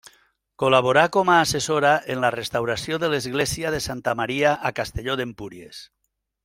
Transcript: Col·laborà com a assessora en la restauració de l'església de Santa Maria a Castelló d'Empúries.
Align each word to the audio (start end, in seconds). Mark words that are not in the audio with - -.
Col·laborà 0.61 1.03
com 1.17 1.29
a 1.33 1.35
assessora 1.41 1.91
en 2.15 2.25
la 2.25 2.33
restauració 2.37 2.99
de 3.05 3.11
l'església 3.15 3.77
de 3.77 3.83
Santa 3.91 4.19
Maria 4.23 4.59
a 4.71 4.73
Castelló 4.81 5.19
d'Empúries. 5.23 5.89